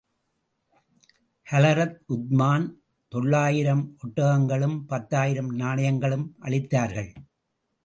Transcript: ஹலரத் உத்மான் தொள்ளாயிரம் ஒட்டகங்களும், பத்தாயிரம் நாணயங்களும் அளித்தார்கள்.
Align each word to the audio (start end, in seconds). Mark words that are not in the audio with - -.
ஹலரத் 1.51 1.99
உத்மான் 2.07 2.65
தொள்ளாயிரம் 3.11 3.97
ஒட்டகங்களும், 4.01 4.77
பத்தாயிரம் 4.87 5.51
நாணயங்களும் 5.59 6.27
அளித்தார்கள். 6.41 7.11